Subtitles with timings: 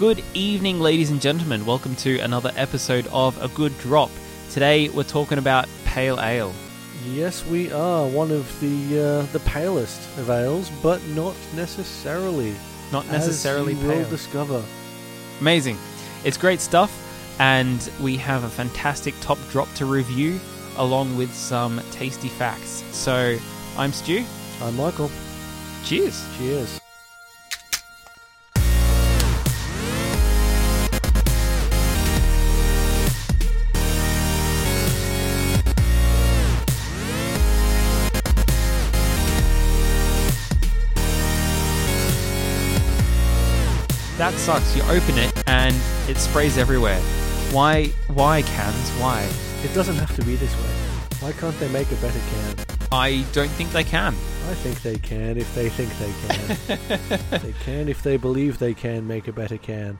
[0.00, 1.66] Good evening, ladies and gentlemen.
[1.66, 4.10] Welcome to another episode of A Good Drop.
[4.50, 6.54] Today we're talking about pale ale.
[7.04, 12.54] Yes, we are one of the uh, the palest of ales, but not necessarily.
[12.90, 13.98] Not necessarily as you pale.
[13.98, 14.64] will discover.
[15.38, 15.76] Amazing.
[16.24, 16.90] It's great stuff,
[17.38, 20.40] and we have a fantastic top drop to review,
[20.78, 22.82] along with some tasty facts.
[22.92, 23.36] So,
[23.76, 24.24] I'm Stu.
[24.62, 25.10] I'm Michael.
[25.84, 26.24] Cheers.
[26.38, 26.79] Cheers.
[44.30, 44.76] That sucks.
[44.76, 45.74] You open it and
[46.08, 47.00] it sprays everywhere.
[47.50, 47.86] Why?
[48.14, 48.90] Why cans?
[48.90, 49.28] Why?
[49.64, 50.70] It doesn't have to be this way.
[51.18, 52.64] Why can't they make a better can?
[52.92, 54.14] I don't think they can.
[54.48, 57.18] I think they can if they think they can.
[57.42, 59.98] they can if they believe they can make a better can.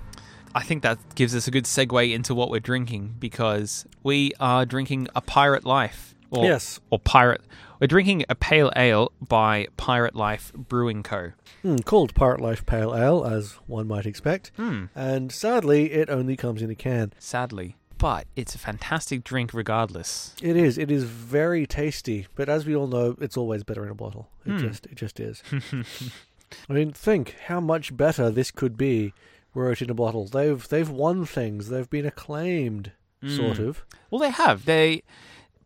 [0.55, 4.65] I think that gives us a good segue into what we're drinking because we are
[4.65, 6.15] drinking a Pirate Life.
[6.31, 6.79] Or, Yes.
[6.91, 7.43] Or Pirate.
[7.81, 11.33] We're drinking a pale ale by Pirate Life Brewing Co.
[11.63, 14.53] Hmm, called Pirate Life Pale Ale, as one might expect.
[14.57, 14.87] Hmm.
[14.95, 17.15] And sadly, it only comes in a can.
[17.19, 17.77] Sadly.
[17.97, 20.35] But it's a fantastic drink regardless.
[20.43, 20.77] It is.
[20.77, 24.29] It is very tasty, but as we all know, it's always better in a bottle.
[24.45, 24.59] It Hmm.
[24.59, 25.43] just, it just is.
[26.69, 29.15] I mean, think how much better this could be
[29.55, 30.27] were it in a bottle.
[30.27, 31.69] They've, they've won things.
[31.71, 32.93] They've been acclaimed,
[33.27, 33.69] sort Mm.
[33.69, 33.85] of.
[34.11, 34.65] Well, they have.
[34.67, 35.03] They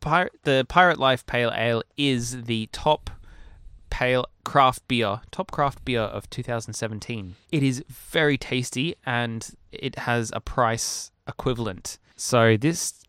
[0.05, 3.11] Pir- the Pirate Life Pale Ale is the top
[3.91, 7.37] pale craft beer, top craft beer of 2017.
[7.51, 11.99] It is very tasty and it has a price equivalent.
[12.17, 13.03] So this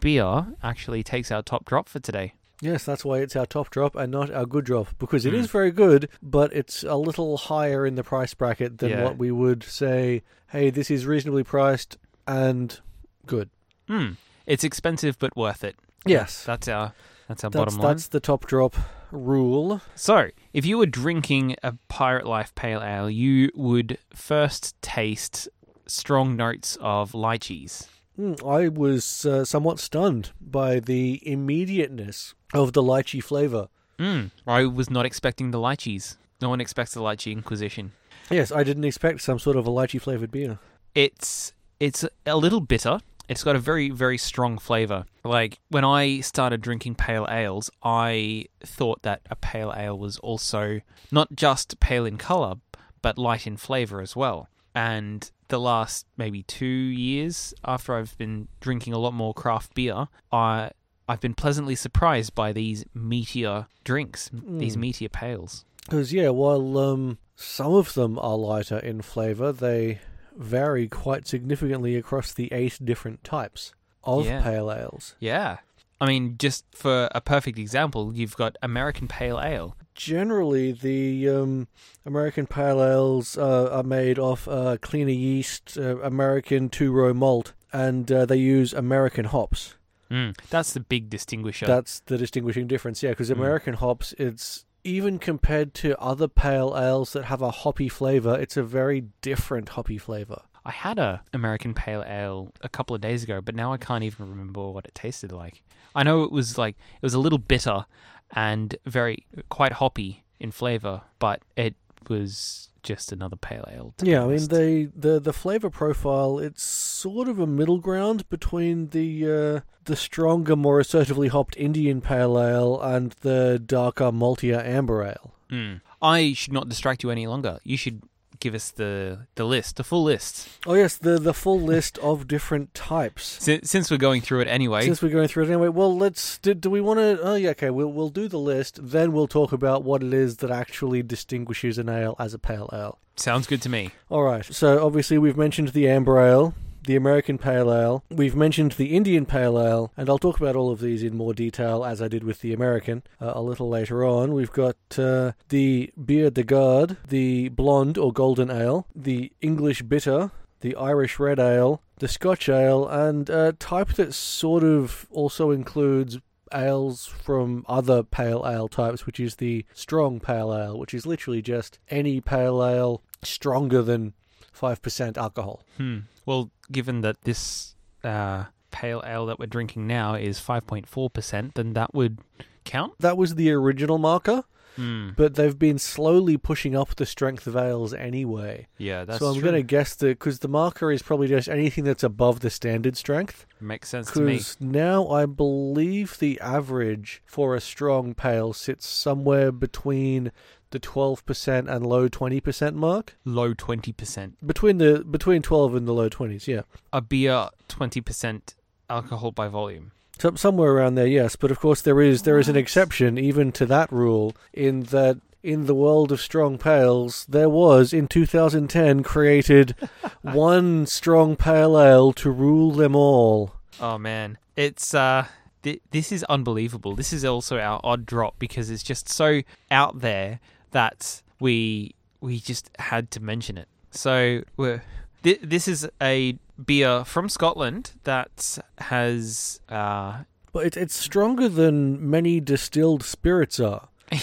[0.00, 2.34] beer actually takes our top drop for today.
[2.62, 5.40] Yes, that's why it's our top drop and not our good drop because it Hmm.
[5.40, 9.04] is very good, but it's a little higher in the price bracket than Yeah.
[9.04, 10.22] what we would say.
[10.48, 12.78] Hey, this is reasonably priced and
[13.26, 13.50] good.
[13.88, 14.12] Hmm.
[14.46, 15.76] It's expensive but worth it.
[16.06, 16.92] Yes, That's our
[17.28, 17.88] that's our that's bottom line.
[17.94, 18.74] that's the top drop
[19.12, 19.80] rule.
[19.94, 25.48] So, if you were drinking a Pirate Life Pale Ale, you would first taste
[25.86, 27.88] strong notes of lychees.
[28.18, 33.68] Mm, I was uh, somewhat stunned by the immediateness of the lychee flavor.
[33.98, 36.16] Mm, I was not expecting the lychees.
[36.40, 37.92] No one expects the lychee inquisition.
[38.30, 40.58] Yes, I didn't expect some sort of a lychee flavored beer.
[40.94, 43.00] It's it's a little bitter.
[43.30, 45.04] It's got a very very strong flavor.
[45.24, 50.80] Like when I started drinking pale ales, I thought that a pale ale was also
[51.12, 52.54] not just pale in color,
[53.02, 54.48] but light in flavor as well.
[54.74, 60.08] And the last maybe 2 years after I've been drinking a lot more craft beer,
[60.32, 60.70] I
[61.08, 64.80] I've been pleasantly surprised by these meteor drinks, these Mm.
[64.80, 65.64] meteor pales.
[65.84, 69.98] Because yeah, while um, some of them are lighter in flavor, they
[70.40, 74.42] vary quite significantly across the eight different types of Yeah.
[74.42, 75.14] pale ales.
[75.20, 75.58] Yeah.
[76.00, 79.76] I mean, just for a perfect example, you've got American Pale Ale.
[79.94, 81.68] Generally, the um,
[82.06, 87.52] American pale ales uh, are made off uh, cleaner yeast, uh, American two row malt,
[87.70, 89.74] and uh, they use American hops.
[90.10, 91.66] Mm, that's the big distinguisher.
[91.66, 93.34] That's the distinguishing difference, yeah, because Mm.
[93.36, 98.56] American hops, it's even compared to other pale ales that have a hoppy flavor, it's
[98.56, 100.42] a very different hoppy flavor.
[100.64, 104.04] I had a American Pale Ale a couple of days ago, but now I can't
[104.04, 105.62] even remember what it tasted like.
[105.94, 107.86] I know it was like it was a little bitter
[108.32, 111.74] and very quite hoppy in flavor, but it
[112.08, 113.94] was just another pale ale.
[114.02, 116.38] Yeah, I mean they the the flavor profile.
[116.38, 122.00] It's sort of a middle ground between the uh, the stronger, more assertively hopped Indian
[122.00, 125.34] Pale Ale and the darker, maltier Amber Ale.
[125.50, 125.80] Mm.
[126.02, 127.58] I should not distract you any longer.
[127.64, 128.02] You should
[128.40, 130.48] give us the the list, the full list.
[130.66, 133.20] Oh yes, the the full list of different types.
[133.40, 134.84] Since, since we're going through it anyway.
[134.84, 136.38] Since we're going through it anyway, well, let's.
[136.38, 137.20] Do, do we want to?
[137.22, 137.70] Oh yeah, okay.
[137.70, 138.78] We'll we'll do the list.
[138.82, 142.68] Then we'll talk about what it is that actually distinguishes an ale as a pale
[142.72, 142.98] ale.
[143.16, 143.90] Sounds good to me.
[144.08, 144.44] All right.
[144.44, 146.54] So obviously we've mentioned the amber ale,
[146.84, 148.04] the American pale ale.
[148.10, 151.34] We've mentioned the Indian pale ale, and I'll talk about all of these in more
[151.34, 154.32] detail as I did with the American uh, a little later on.
[154.32, 160.30] We've got uh, the Bier de Garde, the blonde or golden ale, the English bitter,
[160.60, 166.18] the Irish red ale, the Scotch ale, and a type that sort of also includes
[166.52, 171.42] ales from other pale ale types, which is the strong pale ale, which is literally
[171.42, 174.14] just any pale ale stronger than
[174.58, 175.64] 5% alcohol.
[175.76, 175.98] Hmm.
[176.30, 177.74] Well, given that this
[178.04, 182.20] uh, pale ale that we're drinking now is 5.4%, then that would
[182.64, 182.92] count.
[183.00, 184.44] That was the original marker.
[184.76, 185.10] Hmm.
[185.16, 188.68] but they've been slowly pushing up the strength of ales anyway.
[188.78, 191.82] Yeah, that's so I'm going to guess that because the marker is probably just anything
[191.82, 193.46] that's above the standard strength.
[193.60, 194.34] Makes sense to me.
[194.34, 200.30] Because now I believe the average for a strong pale sits somewhere between
[200.70, 203.16] the 12% and low 20% mark.
[203.24, 204.44] Low twenty percent.
[204.46, 206.62] Between the between 12 and the low 20s, yeah.
[206.92, 208.54] A beer twenty percent
[208.88, 209.92] alcohol by volume.
[210.18, 211.36] So, somewhere around there, yes.
[211.36, 215.18] But of course, there is there is an exception even to that rule in that
[215.42, 219.74] in the world of strong pales, there was in 2010 created
[220.22, 223.54] one strong pale ale to rule them all.
[223.80, 225.26] Oh man, it's uh,
[225.62, 226.94] th- this is unbelievable.
[226.94, 229.40] This is also our odd drop because it's just so
[229.70, 230.40] out there
[230.70, 233.68] that we we just had to mention it.
[233.90, 234.82] So we're.
[235.22, 240.22] Th- this is a beer from Scotland that has uh,
[240.52, 243.88] But it, it's stronger than many distilled spirits are.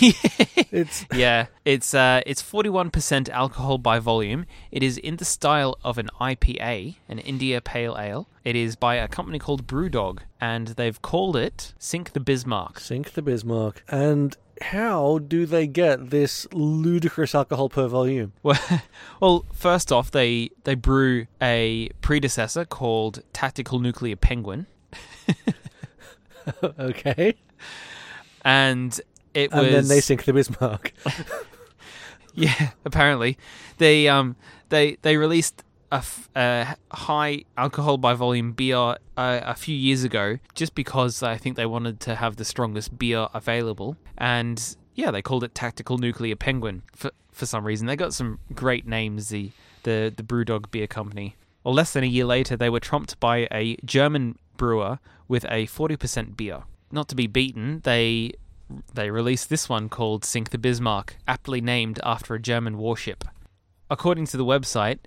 [0.69, 4.45] It's yeah, it's uh, it's forty one percent alcohol by volume.
[4.71, 8.27] It is in the style of an IPA, an India Pale Ale.
[8.43, 12.79] It is by a company called BrewDog, and they've called it Sink the Bismarck.
[12.79, 13.83] Sink the Bismarck.
[13.87, 18.33] And how do they get this ludicrous alcohol per volume?
[18.43, 18.81] Well,
[19.19, 24.67] well, first off, they they brew a predecessor called Tactical Nuclear Penguin,
[26.79, 27.35] okay.
[28.43, 28.99] and
[29.33, 30.93] it was And then they sink the Bismarck.
[32.37, 33.35] Yeah, apparently
[33.79, 34.35] they um
[34.69, 40.03] they they released a, f- a high alcohol by volume beer uh, a few years
[40.03, 43.97] ago just because I think they wanted to have the strongest beer available.
[44.17, 47.87] And yeah they called it Tactical Nuclear Penguin for for some reason.
[47.87, 49.51] They got some great names the
[49.83, 51.37] the the BrewDog beer company.
[51.63, 55.67] Well less than a year later they were trumped by a German brewer with a
[55.67, 56.63] 40% beer.
[56.91, 58.33] Not to be beaten they
[58.93, 63.23] they released this one called Sink the Bismarck, aptly named after a German warship.
[63.89, 64.99] According to the website,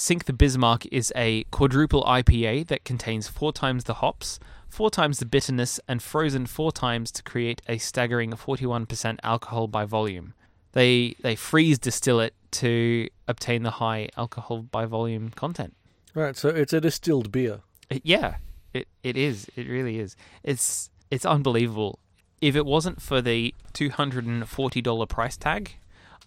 [0.00, 5.18] Sink the Bismarck is a quadruple IPA that contains four times the hops, four times
[5.18, 10.32] the bitterness, and frozen four times to create a staggering 41% alcohol by volume.
[10.72, 15.74] They they freeze distill it to obtain the high alcohol by volume content.
[16.14, 17.60] right, so it's a distilled beer.
[17.90, 18.36] It- yeah,
[18.72, 19.50] it it is.
[19.54, 20.16] It really is.
[20.42, 21.98] It's it's unbelievable.
[22.40, 25.74] If it wasn't for the two hundred and forty dollar price tag,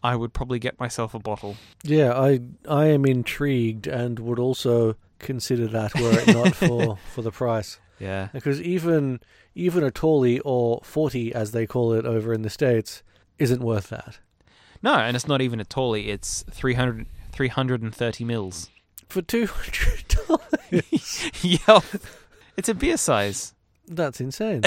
[0.03, 1.55] I would probably get myself a bottle.
[1.83, 7.21] Yeah, I I am intrigued and would also consider that were it not for, for
[7.21, 7.79] the price.
[7.99, 9.21] Yeah, Because even
[9.55, 13.01] even a tallie or forty as they call it over in the States
[13.39, 14.19] isn't worth that.
[14.81, 16.09] no, and it's not even a tallie.
[16.09, 18.69] It's 300, 330 mils.
[19.07, 21.31] For two hundred dollars.
[21.43, 21.83] yep,
[22.57, 23.53] it's a beer size.
[23.87, 24.63] That's insane.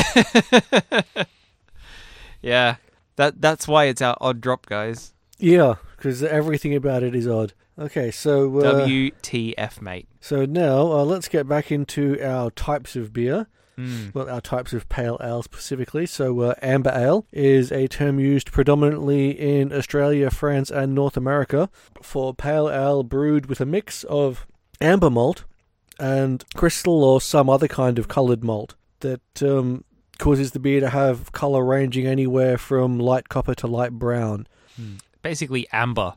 [2.43, 2.77] Yeah,
[3.17, 5.13] that that's why it's our odd drop, guys.
[5.39, 7.53] Yeah, because everything about it is odd.
[7.79, 10.09] Okay, so uh, WTF, mate.
[10.21, 13.47] so now uh, let's get back into our types of beer.
[13.79, 14.15] Mm.
[14.15, 16.07] well, our types of pale ale specifically.
[16.07, 21.69] So, uh, amber ale is a term used predominantly in Australia, France, and North America
[22.01, 24.47] for pale ale brewed with a mix of
[24.81, 25.45] amber malt
[25.99, 29.85] and crystal or some other kind of coloured malt that um,
[30.19, 34.47] causes the beer to have colour ranging anywhere from light copper to light brown.
[35.31, 36.15] Basically, amber,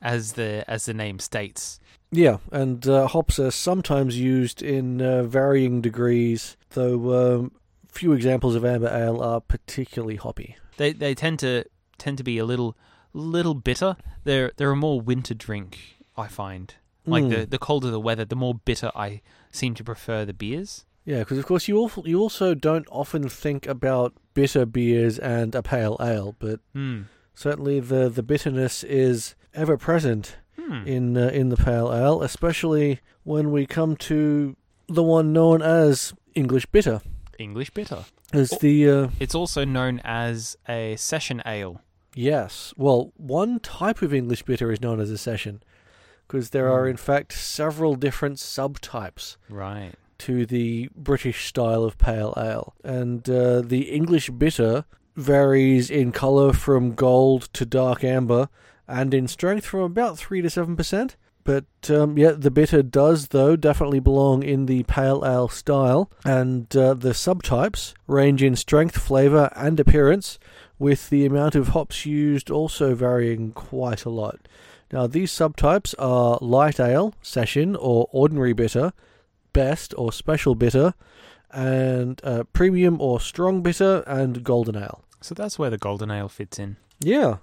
[0.00, 1.80] as the as the name states.
[2.12, 6.98] Yeah, and uh, hops are sometimes used in uh, varying degrees, though
[7.40, 7.52] um,
[7.90, 10.56] few examples of amber ale are particularly hoppy.
[10.76, 11.64] They they tend to
[11.98, 12.76] tend to be a little
[13.12, 13.96] little bitter.
[14.24, 15.78] They're they're a more winter drink,
[16.16, 16.74] I find.
[17.04, 17.30] Like Mm.
[17.30, 19.20] the the colder the weather, the more bitter I
[19.50, 20.84] seem to prefer the beers.
[21.04, 25.54] Yeah, because of course you also, you also don't often think about bitter beers and
[25.54, 27.02] a pale ale, but Hmm.
[27.36, 30.84] Certainly the, the bitterness is ever present Hmm.
[30.86, 34.56] in uh, in the pale ale, especially when we come to
[34.88, 37.00] the one known as English bitter.
[37.38, 38.04] English bitter.
[38.32, 38.58] As Oh.
[38.60, 41.80] the uh, It's also known as a session ale.
[42.14, 45.62] yes, well, one type of English bitter is known as a session,
[46.26, 46.90] because there are Hmm.
[46.92, 49.36] in fact several different subtypes.
[49.48, 49.92] Right.
[50.18, 52.72] to the British style of pale ale.
[52.82, 54.84] And uh, the English bitter
[55.16, 58.48] varies in colour from gold to dark amber
[58.86, 61.16] and in strength from about 3 to 7%.
[61.42, 66.10] But um, yeah, the bitter does, though, definitely belong in the pale ale style.
[66.24, 70.40] And uh, the subtypes range in strength, flavour, and appearance,
[70.78, 74.48] with the amount of hops used also varying quite a lot.
[74.92, 78.92] Now, these subtypes are light ale, session, or ordinary bitter,
[79.52, 80.94] best or special bitter,
[81.52, 85.05] and uh, premium or strong bitter, and golden ale.
[85.20, 86.76] So that's where the golden ale fits in.
[87.00, 87.38] Yeah.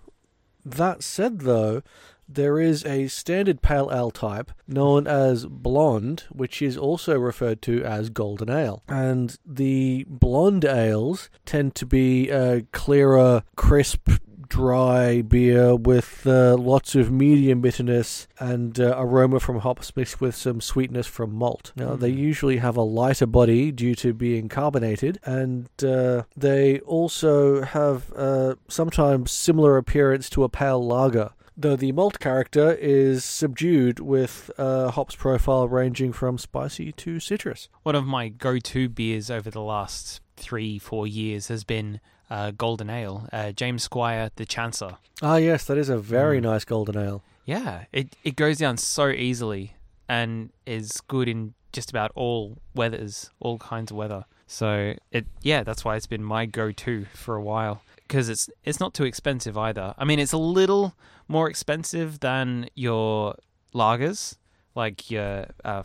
[0.66, 1.82] That said, though,
[2.28, 7.84] there is a standard pale ale type known as blonde, which is also referred to
[7.84, 8.82] as golden ale.
[8.88, 14.10] And the blonde ales tend to be a clearer, crisp,
[14.50, 20.36] dry beer with uh, lots of medium bitterness and uh, aroma from hops mixed with
[20.36, 21.72] some sweetness from malt.
[21.76, 22.18] Now, they Mm.
[22.18, 28.56] usually have a lighter body due to being carbonated, and uh, they also have uh,
[28.68, 31.32] sometimes similar appearance to a pale lager.
[31.56, 37.70] Though the malt character is subdued with a hops profile ranging from spicy to citrus.
[37.84, 42.00] One of my go-to beers over the last three, four years has been
[42.36, 44.98] uh, Golden Ale, uh, James Squire, the Chancer.
[45.22, 46.44] Ah, yes, that is a very Mm.
[46.52, 47.22] nice golden ale.
[47.46, 49.76] Yeah, it it goes down so easily
[50.08, 54.26] and is good in just about all weathers, all kinds of weather.
[54.48, 54.70] So
[55.12, 57.76] it yeah, that's why it's been my go-to for a while
[58.08, 59.94] because it's it's not too expensive either.
[59.98, 60.86] I mean, it's a little
[61.28, 63.36] more expensive than your
[63.74, 64.38] lagers,
[64.76, 65.84] like your uh,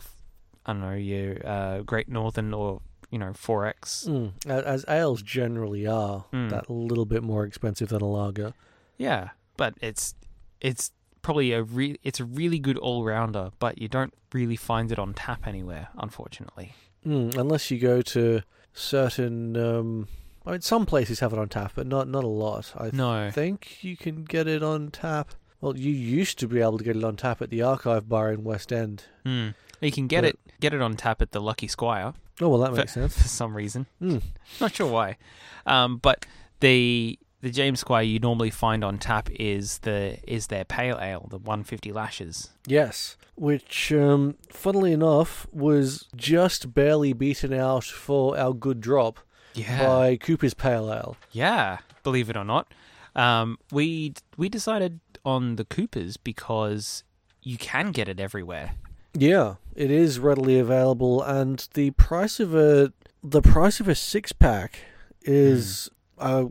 [0.65, 4.07] I don't know your uh, Great Northern or you know 4X.
[4.07, 6.49] Mm, as ales generally are, Mm.
[6.49, 8.53] that little bit more expensive than a lager.
[8.97, 10.15] Yeah, but it's
[10.61, 14.91] it's probably a re- it's a really good all rounder, but you don't really find
[14.91, 16.73] it on tap anywhere, unfortunately.
[17.05, 18.41] Mm, unless you go to
[18.73, 20.07] certain, um,
[20.45, 22.73] I mean, some places have it on tap, but not not a lot.
[22.77, 25.31] I No, think you can get it on tap.
[25.61, 28.31] Well, you used to be able to get it on tap at the Archive Bar
[28.31, 29.03] in West End.
[29.25, 29.53] mm.
[29.81, 32.59] You can get But- it get it on tap at the Lucky Squire Oh well,
[32.59, 33.17] that for, makes sense.
[33.21, 33.85] for some reason.
[34.01, 34.21] Mm.
[34.61, 35.17] Not sure why,
[35.65, 36.25] um, but
[36.61, 41.27] the the James Squire you normally find on tap is the is their pale ale,
[41.29, 42.49] the 150 lashes.
[42.67, 49.19] Yes, which, um, funnily enough, was just barely beaten out for our good drop
[49.53, 51.17] Yeah, by Coopers Pale Ale.
[51.31, 52.73] Yeah, believe it or not,
[53.15, 57.03] um, we we decided on the Coopers because
[57.41, 58.75] you can get it everywhere.
[59.13, 64.31] Yeah, it is readily available, and the price of a the price of a six
[64.31, 64.79] pack
[65.23, 66.45] is uh,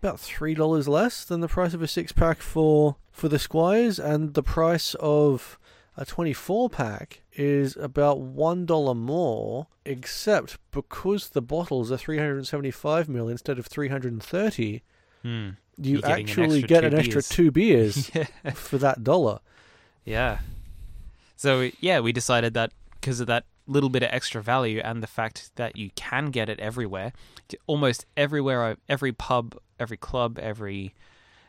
[0.00, 3.98] about three dollars less than the price of a six pack for for the Squires,
[3.98, 5.58] and the price of
[5.96, 9.66] a twenty four pack is about one dollar more.
[9.84, 14.12] Except because the bottles are three hundred and seventy five mil instead of three hundred
[14.12, 14.82] and thirty,
[15.22, 15.50] Hmm.
[15.76, 18.26] you You're getting an actually get an extra two beers yeah.
[18.54, 19.40] for that dollar.
[20.04, 20.38] Yeah.
[21.40, 22.70] So yeah, we decided that
[23.00, 26.50] because of that little bit of extra value and the fact that you can get
[26.50, 27.14] it everywhere,
[27.66, 30.92] almost everywhere, every pub, every club, every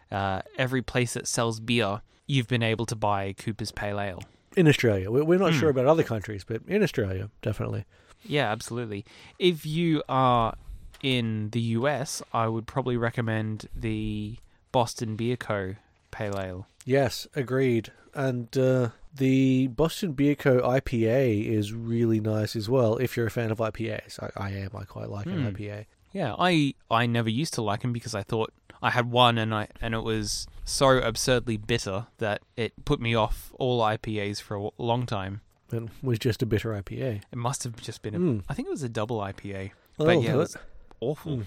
[0.10, 4.24] uh, every place that sells beer, you've been able to buy Coopers Pale Ale.
[4.56, 5.60] In Australia, We- we're not Hmm.
[5.60, 7.84] sure about other countries, but in Australia, definitely.
[8.24, 9.04] Yeah, absolutely.
[9.40, 10.56] If you are
[11.04, 14.38] in the US, I would probably recommend the
[14.72, 15.76] Boston Beer Co.
[16.12, 16.68] Pale Ale.
[16.86, 17.92] Yes, agreed.
[18.14, 20.60] And uh, the Boston Beer Co.
[20.62, 22.98] IPA is really nice as well.
[22.98, 24.70] If you're a fan of IPAs, I, I am.
[24.76, 25.48] I quite like an Hmm.
[25.56, 25.86] IPA.
[26.14, 28.52] Yeah, I I never used to like them because I thought
[28.82, 33.16] I had one and I and it was so absurdly bitter that it put me
[33.16, 35.42] off all IPAs for a long time.
[35.72, 37.22] It was just a bitter IPA.
[37.32, 38.44] It must have just been a Mm.
[38.50, 39.72] I think it was a double IPA.
[39.98, 40.38] But yeah, it it.
[40.38, 40.58] was
[41.00, 41.38] awful.
[41.38, 41.46] Mm.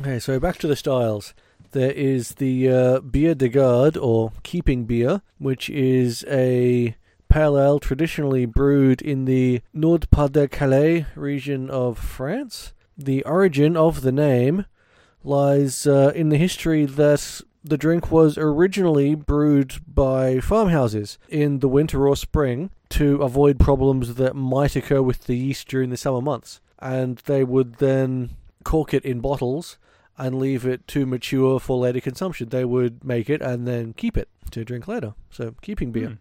[0.00, 1.32] Okay, so back to the styles.
[1.72, 6.96] There is the uh, Bier de Garde, or Keeping Beer, which is a
[7.28, 12.72] pale ale traditionally brewed in the Nord-Pas-de-Calais region of France.
[12.96, 14.64] The origin of the name
[15.22, 21.68] lies uh, in the history that the drink was originally brewed by farmhouses in the
[21.68, 26.22] winter or spring to avoid problems that might occur with the yeast during the summer
[26.22, 26.60] months.
[26.78, 28.30] And they would then
[28.64, 29.76] cork it in bottles
[30.18, 32.48] and leave it to mature for later consumption.
[32.48, 35.14] They would make it and then keep it to drink later.
[35.30, 36.08] So, keeping beer.
[36.08, 36.14] Hmm.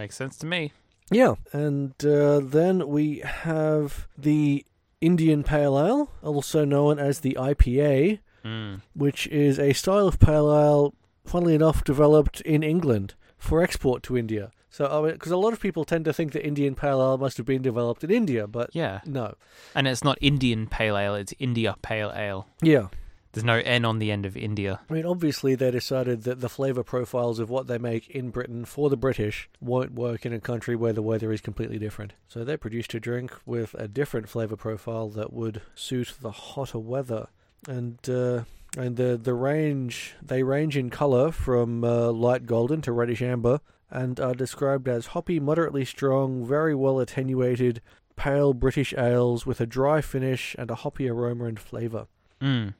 [0.00, 0.72] Makes sense to me.
[1.10, 4.64] Yeah, and uh, then we have the
[5.00, 8.82] Indian Pale Ale, also known as the IPA, Mm.
[8.94, 10.92] which is a style of pale ale,
[11.24, 14.50] funnily enough, developed in England for export to India.
[14.68, 17.46] So, because a lot of people tend to think that Indian Pale Ale must have
[17.46, 19.36] been developed in India, but Yeah, no.
[19.74, 22.46] and it's not Indian Pale Ale; it's India Pale Ale.
[22.60, 22.88] Yeah.
[23.34, 24.80] There's no N on the end of India.
[24.88, 28.64] I mean, obviously, they decided that the flavour profiles of what they make in Britain
[28.64, 32.12] for the British won't work in a country where the weather is completely different.
[32.28, 36.78] So they produced a drink with a different flavour profile that would suit the hotter
[36.78, 37.28] weather.
[37.66, 38.44] And uh,
[38.76, 43.60] and the the range they range in colour from uh, light golden to reddish amber,
[43.90, 47.80] and are described as hoppy, moderately strong, very well attenuated,
[48.16, 52.06] pale British ales with a dry finish and a hoppy aroma and flavour.
[52.40, 52.74] Mm.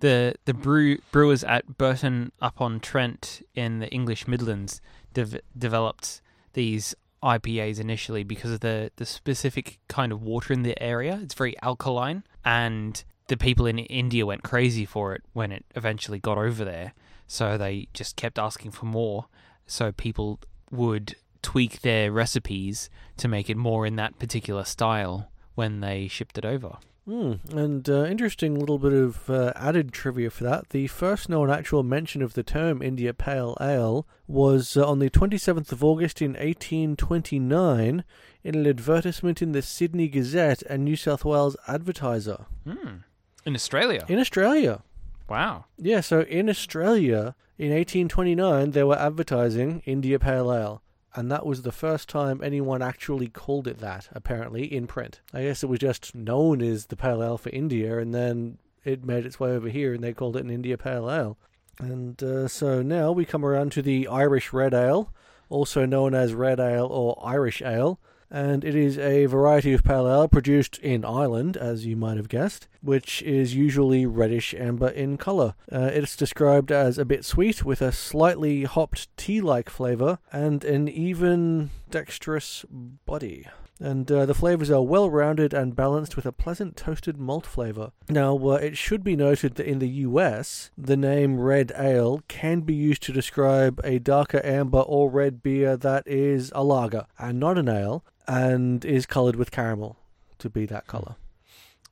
[0.00, 4.80] The the brew, brewers at Burton upon Trent in the English Midlands
[5.14, 6.20] dev- developed
[6.54, 11.20] these IPAs initially because of the the specific kind of water in the area.
[11.22, 16.18] It's very alkaline, and the people in India went crazy for it when it eventually
[16.18, 16.94] got over there.
[17.26, 19.26] So they just kept asking for more.
[19.66, 20.40] So people
[20.70, 26.38] would tweak their recipes to make it more in that particular style when they shipped
[26.38, 26.78] it over.
[27.10, 30.70] Hmm, and uh, interesting little bit of uh, added trivia for that.
[30.70, 35.10] The first known actual mention of the term India Pale Ale was uh, on the
[35.10, 38.04] 27th of August in 1829
[38.44, 42.46] in an advertisement in the Sydney Gazette and New South Wales Advertiser.
[42.62, 42.98] Hmm.
[43.44, 44.04] In Australia.
[44.06, 44.84] In Australia.
[45.28, 45.64] Wow.
[45.78, 50.82] Yeah, so in Australia in 1829 they were advertising India Pale Ale.
[51.14, 55.20] And that was the first time anyone actually called it that, apparently, in print.
[55.34, 59.04] I guess it was just known as the Pale Ale for India, and then it
[59.04, 61.38] made its way over here and they called it an India Pale Ale.
[61.78, 65.12] And uh, so now we come around to the Irish Red Ale,
[65.48, 67.98] also known as Red Ale or Irish Ale.
[68.30, 72.28] And it is a variety of pale ale produced in Ireland, as you might have
[72.28, 75.54] guessed, which is usually reddish amber in colour.
[75.70, 80.64] Uh, it's described as a bit sweet with a slightly hopped tea like flavour and
[80.64, 82.64] an even dextrinous
[83.04, 83.46] body
[83.80, 87.92] and uh, the flavors are well rounded and balanced with a pleasant toasted malt flavor.
[88.08, 92.60] Now, uh, it should be noted that in the US, the name red ale can
[92.60, 97.40] be used to describe a darker amber or red beer that is a lager and
[97.40, 99.96] not an ale and is colored with caramel
[100.38, 101.16] to be that color.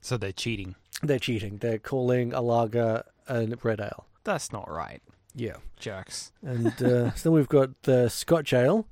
[0.00, 0.74] So they're cheating.
[1.02, 1.58] They're cheating.
[1.58, 4.06] They're calling a lager a red ale.
[4.24, 5.02] That's not right.
[5.34, 5.56] Yeah.
[5.78, 6.32] Jerks.
[6.42, 8.86] And uh, so then we've got the Scotch ale.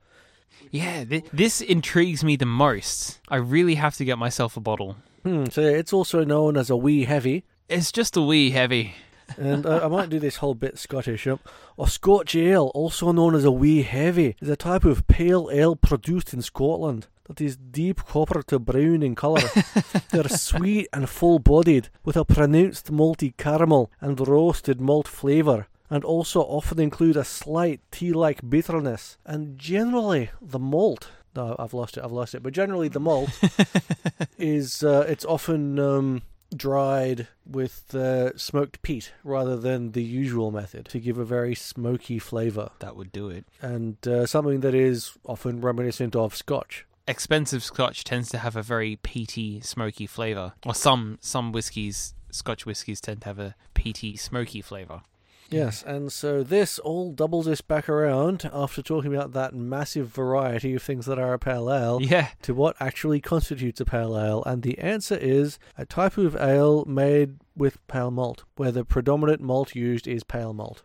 [0.71, 3.21] Yeah, th- this intrigues me the most.
[3.29, 4.97] I really have to get myself a bottle.
[5.23, 7.45] Hmm, so yeah, it's also known as a wee heavy.
[7.69, 8.95] It's just a wee heavy.
[9.37, 11.27] and uh, I might do this whole bit Scottish.
[11.27, 11.41] Um,
[11.79, 15.77] a Scotch ale, also known as a wee heavy, is a type of pale ale
[15.77, 19.43] produced in Scotland that is deep copper to brown in colour.
[20.11, 26.05] They're sweet and full bodied, with a pronounced malty caramel and roasted malt flavour, and
[26.05, 29.19] also often include a slight tea like bitterness.
[29.25, 31.11] And generally, the malt.
[31.35, 32.43] No, I've lost it, I've lost it.
[32.43, 33.31] But generally, the malt
[34.39, 34.83] is.
[34.83, 35.79] Uh, it's often.
[35.79, 36.23] Um,
[36.55, 42.19] dried with uh, smoked peat rather than the usual method to give a very smoky
[42.19, 42.71] flavour.
[42.79, 43.47] That would do it.
[43.61, 46.87] And uh, something that is often reminiscent of Scotch.
[47.09, 50.55] Expensive Scotch tends to have a very peaty, smoky flavour.
[50.65, 55.03] Or some some whiskies, Scotch whiskies tend to have a peaty, smoky flavour.
[55.49, 60.75] Yes, and so this all doubles us back around after talking about that massive variety
[60.75, 62.31] of things that are a pale ale Yeah.
[62.43, 64.43] to what actually constitutes a pale ale.
[64.45, 69.41] And the answer is a type of ale made with pale malt, where the predominant
[69.41, 70.83] malt used is pale malt.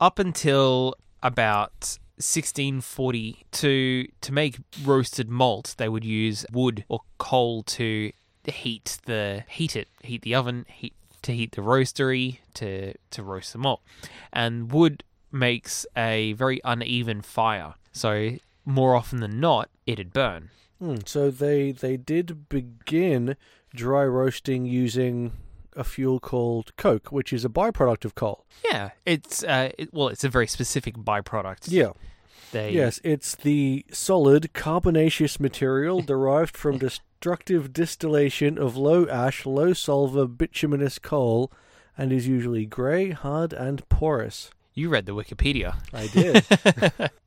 [0.00, 7.62] Up until about 1640 to to make roasted malt they would use wood or coal
[7.64, 8.12] to
[8.44, 13.52] heat the heat it heat the oven heat to heat the roastery to to roast
[13.52, 13.80] the malt.
[14.32, 20.50] And wood makes a very uneven fire so more often than not it'd burn.
[20.78, 23.36] Hmm, so they they did begin
[23.74, 25.32] dry roasting using
[25.76, 28.44] a fuel called coke, which is a byproduct of coal.
[28.70, 31.92] yeah it's uh it, well it's a very specific byproduct Yeah.
[32.52, 39.72] they Yes, it's the solid carbonaceous material derived from destructive distillation of low ash, low
[39.72, 41.50] sulfur bituminous coal
[41.96, 44.50] and is usually grey, hard and porous.
[44.74, 46.44] you read the wikipedia I did.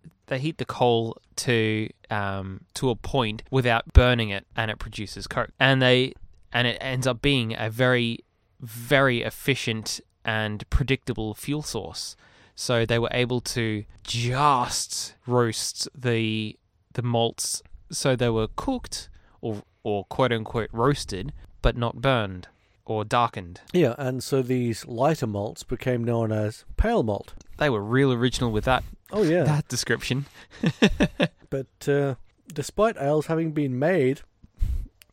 [0.28, 5.26] they heat the coal to um, to a point without burning it, and it produces
[5.28, 5.50] coke.
[5.60, 6.14] And they
[6.54, 8.20] and it ends up being a very
[8.60, 12.16] very efficient and predictable fuel source.
[12.56, 16.58] So they were able to just roast the
[16.94, 19.10] the malts so they were cooked
[19.42, 22.48] or or quote unquote roasted, but not burned
[22.86, 23.60] or darkened.
[23.74, 27.34] yeah, and so these lighter malts became known as pale malt.
[27.58, 29.44] They were real original with that Oh yeah.
[29.44, 30.26] that description.
[31.50, 32.16] But uh,
[32.54, 34.22] despite ales having been made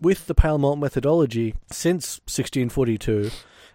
[0.04, 3.30] with the pale malt methodology since 1642,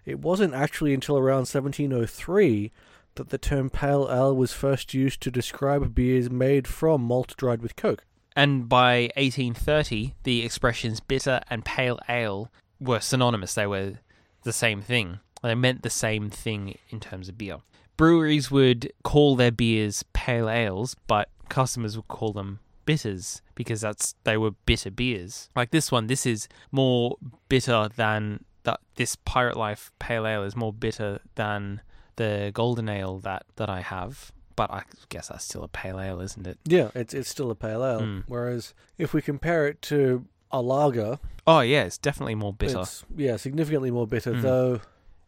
[0.05, 2.71] it wasn't actually until around 1703
[3.15, 7.63] that the term pale ale was first used to describe beers made from malt dried
[7.63, 8.05] with coke.
[8.35, 13.55] And by 1830, the expressions bitter and pale ale were synonymous.
[13.55, 13.95] They were
[14.43, 15.19] the same thing.
[15.41, 17.57] They meant the same thing in terms of beer.
[17.97, 24.15] Breweries would call their beers pale ales, but customers would call them bitters because that's
[24.23, 25.49] they were bitter beers.
[25.55, 30.55] Like this one, this is more bitter than that this Pirate Life Pale Ale is
[30.55, 31.81] more bitter than
[32.15, 34.31] the Golden Ale that that I have.
[34.55, 36.57] But I guess that's still a pale ale, isn't it?
[36.65, 38.01] Yeah, it's it's still a pale ale.
[38.01, 38.23] Mm.
[38.27, 42.83] Whereas if we compare it to a lager, Oh yeah, it's definitely more bitter.
[43.15, 44.33] yeah significantly more bitter.
[44.33, 44.41] Mm.
[44.41, 44.81] Though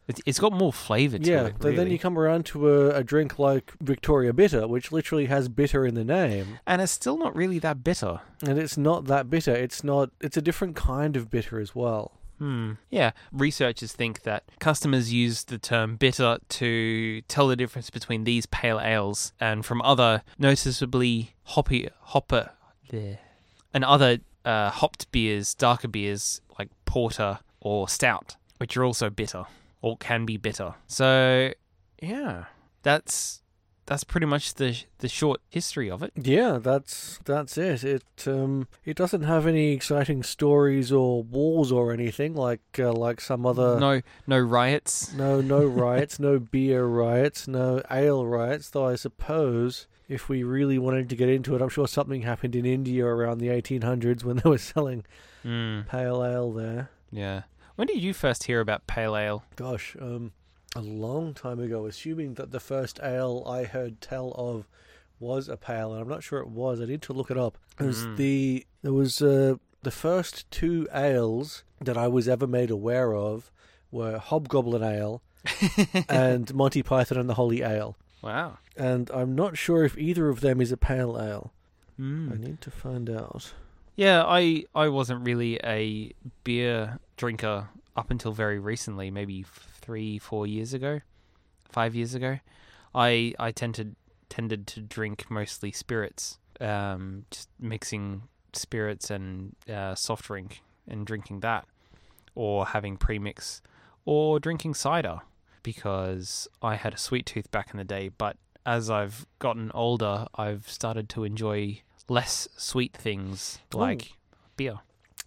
[0.08, 1.56] It's, it's got more flavour to yeah, it.
[1.60, 5.48] but then you come around to a, a drink like Victoria Bitter, which literally has
[5.48, 8.20] bitter in the name, and it's still not really that bitter.
[8.46, 9.54] and it's not that bitter.
[9.54, 10.10] It's not.
[10.20, 12.14] It's a different kind of bitter as well.
[12.40, 12.74] Hmm.
[12.90, 18.48] Yeah, researchers think that customers use the term bitter to tell the difference between these
[18.48, 22.50] pale ales and from other noticeably hoppy hopper
[22.90, 23.20] there
[23.76, 29.46] and other uh, hopped beers, darker beers like porter or stout, which are also bitter
[29.82, 30.76] or can be bitter.
[30.88, 31.52] So,
[32.02, 32.46] yeah,
[32.84, 33.42] that's
[33.88, 36.14] that's pretty much the the short history of it.
[36.16, 37.84] Yeah, that's that's it.
[37.84, 43.20] It um it doesn't have any exciting stories or wars or anything like uh, like
[43.20, 45.14] some other no no riots.
[45.14, 48.70] no no riots, no beer riots, no ale riots.
[48.70, 52.56] Though I suppose if we really wanted to get into it, I'm sure something happened
[52.56, 55.06] in India around the 1800s when they were selling
[55.44, 55.82] Hmm.
[55.90, 56.92] pale ale there.
[57.12, 57.42] yeah.
[57.76, 59.44] When did you first hear about pale ale?
[59.56, 60.32] Gosh, um,
[60.76, 61.86] a long time ago.
[61.86, 64.68] Assuming that the first ale I heard tell of
[65.20, 66.82] was a pale, and I'm not sure it was.
[66.82, 67.58] I need to look it up.
[67.80, 68.18] It was Mm.
[68.18, 73.52] the there was uh, the first two ales that I was ever made aware of
[73.92, 75.22] were Hobgoblin Ale
[76.10, 77.96] and Monty Python and the Holy Ale.
[78.22, 78.58] Wow.
[78.78, 81.52] And I'm not sure if either of them is a pale ale.
[81.98, 82.40] I Mm.
[82.40, 83.54] need to find out.
[83.96, 89.46] Yeah, I I wasn't really a beer drinker up until very recently, maybe
[89.82, 91.02] three, four years ago,
[91.70, 92.40] five years ago.
[92.96, 93.96] I I tended
[94.30, 98.24] tended to drink mostly spirits, um, just mixing
[98.54, 101.66] spirits and uh, soft drink and drinking that,
[102.34, 103.62] or having premix,
[104.06, 105.20] or drinking cider,
[105.64, 108.10] because I had a sweet tooth back in the day.
[108.10, 114.14] But as I've gotten older, I've started to enjoy less sweet things like
[114.58, 114.80] beer.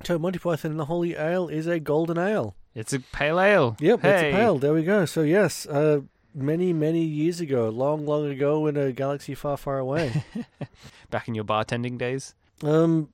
[0.04, 2.56] So Monty Python and the Holy Ale is a golden ale.
[2.74, 3.76] It's a pale ale.
[3.80, 4.10] Yep, hey.
[4.10, 4.58] it's a pale.
[4.58, 5.04] There we go.
[5.04, 6.00] So yes, uh,
[6.34, 10.24] many many years ago, long long ago, in a galaxy far far away.
[11.10, 12.34] Back in your bartending days.
[12.62, 13.10] um,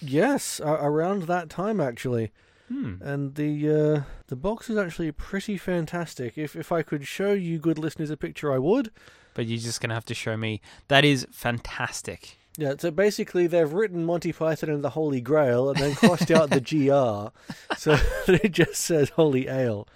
[0.00, 2.30] yes, a- around that time actually.
[2.68, 2.94] Hmm.
[3.00, 6.38] And the uh, the box is actually pretty fantastic.
[6.38, 8.92] If if I could show you good listeners a picture, I would.
[9.34, 10.60] But you're just gonna have to show me.
[10.86, 12.36] That is fantastic.
[12.56, 12.74] Yeah.
[12.78, 16.60] So basically, they've written Monty Python and the Holy Grail, and then crossed out the
[16.60, 19.86] GR, so that it just says Holy Ale.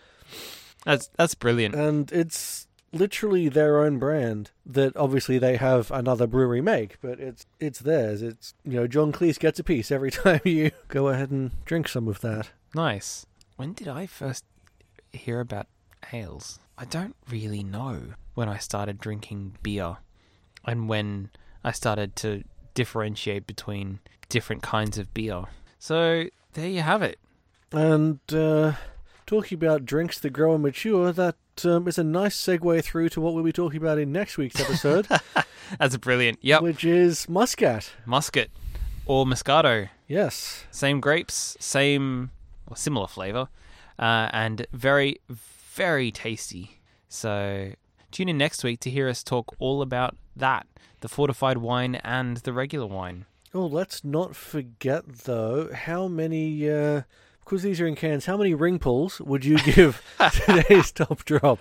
[0.85, 1.75] That's that's brilliant.
[1.75, 7.47] and it's literally their own brand that obviously they have another brewery make, but it's
[7.61, 8.23] it's theirs.
[8.23, 11.89] It's you know John Cleese gets a piece every time you go ahead and drink
[11.89, 12.51] some of that.
[12.75, 13.27] Nice.
[13.57, 14.45] When did I first
[15.13, 15.67] hear about
[16.13, 16.59] ales?
[16.77, 19.99] I don't really know when I started drinking beer
[20.65, 21.31] and when
[21.65, 25.45] I started to differentiate between different kinds of beer.
[25.79, 27.19] So there you have it.
[27.73, 28.75] And uh,
[29.27, 33.21] talking about drinks that grow and mature, that um, is a nice segue through to
[33.21, 35.09] what we'll be talking about in next week's episode,
[35.79, 36.39] That's brilliant.
[36.43, 36.63] Yep.
[36.63, 37.91] which is Muscat.
[38.07, 38.49] Muscat
[39.07, 39.89] or Moscato.
[40.07, 40.65] Yes.
[40.71, 42.31] Same grapes, same
[42.67, 43.49] or similar flavor,
[43.99, 46.81] uh, and very, very tasty.
[47.09, 47.73] So
[48.15, 50.67] tune in next week to hear us talk all about that
[51.01, 53.27] the fortified wine and the regular wine.
[53.53, 56.71] Oh, let's not forget though how many.
[56.71, 57.03] Uh,
[57.41, 60.03] because these are in cans, how many ring pulls would you give
[60.47, 61.59] today's top drop?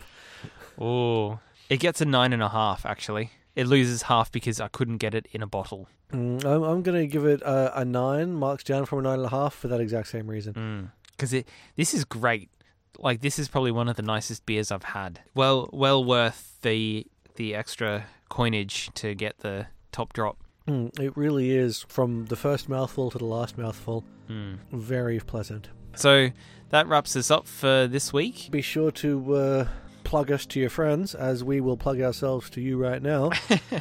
[0.80, 1.40] Oh,
[1.70, 3.32] it gets a nine and a half, actually.
[3.54, 5.90] It loses half because I couldn't get it in a bottle.
[6.14, 9.20] Mm, I'm, I'm going to give it a, a nine, marks down from a nine
[9.20, 10.92] and a half for that exact same reason.
[11.12, 12.50] Because it this is great.
[13.00, 15.22] Like this is probably one of the nicest beers I've had.
[15.34, 20.38] Well, well worth the the extra coinage to get the top drop.
[20.68, 24.06] Mm, it really is from the first mouthful to the last mouthful.
[24.30, 24.60] Mm.
[24.72, 25.70] Very pleasant.
[25.96, 26.30] So
[26.70, 28.50] that wraps us up for this week.
[28.50, 29.68] Be sure to uh,
[30.04, 33.32] plug us to your friends, as we will plug ourselves to you right now.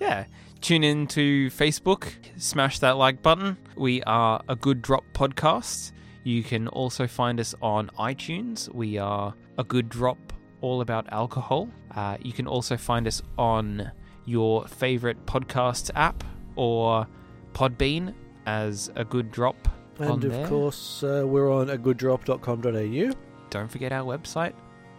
[0.00, 0.24] Yeah.
[0.62, 3.56] Tune in to Facebook, smash that like button.
[3.76, 5.92] We are a good drop podcast.
[6.24, 8.72] You can also find us on iTunes.
[8.74, 10.18] We are a good drop
[10.60, 11.68] all about alcohol.
[11.94, 13.90] Uh, you can also find us on
[14.26, 16.22] your favorite podcast app
[16.56, 17.06] or
[17.54, 18.14] Podbean
[18.46, 19.56] as a good drop.
[19.98, 20.46] And of there.
[20.46, 23.14] course, uh, we're on a gooddrop.com.au.
[23.50, 24.54] don't forget our website.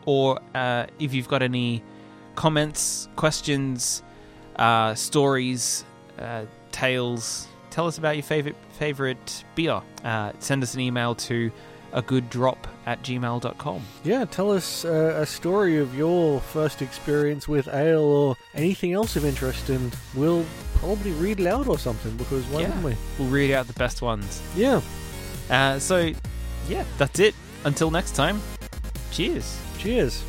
[0.05, 1.83] Or uh, if you've got any
[2.35, 4.03] comments, questions,
[4.57, 5.85] uh, stories,
[6.19, 9.81] uh, tales, tell us about your favorite favorite beer.
[10.03, 11.51] Uh, send us an email to
[11.93, 13.81] a good drop at gmail.com.
[14.05, 19.15] Yeah, tell us uh, a story of your first experience with ale or anything else
[19.17, 22.67] of interest, and we'll probably read it out or something because why Yeah.
[22.67, 22.95] wouldn't we?
[23.19, 24.41] We'll read out the best ones.
[24.55, 24.79] Yeah.
[25.49, 26.11] Uh, so,
[26.69, 27.35] yeah, that's it.
[27.65, 28.41] Until next time,
[29.11, 29.59] cheers.
[29.77, 30.23] Cheers.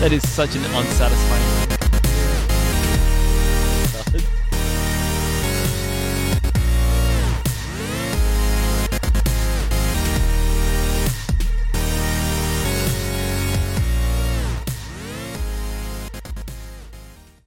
[0.00, 1.57] That is such an unsatisfying.